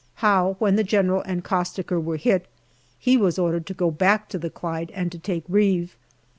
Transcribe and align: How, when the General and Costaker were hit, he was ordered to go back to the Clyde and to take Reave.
How, 0.15 0.55
when 0.57 0.77
the 0.77 0.83
General 0.83 1.21
and 1.27 1.43
Costaker 1.43 2.01
were 2.03 2.17
hit, 2.17 2.47
he 2.97 3.17
was 3.17 3.37
ordered 3.37 3.67
to 3.67 3.75
go 3.75 3.91
back 3.91 4.29
to 4.29 4.39
the 4.39 4.49
Clyde 4.49 4.91
and 4.95 5.11
to 5.11 5.19
take 5.19 5.43
Reave. 5.47 5.95